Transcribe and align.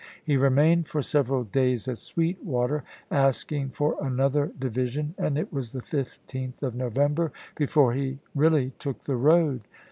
He 0.23 0.35
remained 0.35 0.87
for 0.87 1.03
several 1.03 1.43
days 1.43 1.87
at 1.87 1.99
Sweetwater, 1.99 2.83
asking 3.11 3.69
for 3.69 4.03
another 4.03 4.51
divi 4.57 4.87
sion, 4.87 5.13
and 5.15 5.37
it 5.37 5.53
was 5.53 5.73
the 5.73 5.81
15th 5.81 6.63
of 6.63 6.73
November 6.73 7.31
before 7.55 7.93
he 7.93 8.17
re 8.33 8.47
ally 8.47 8.67
took 8.79 9.03
the 9.03 9.15
road. 9.15 9.61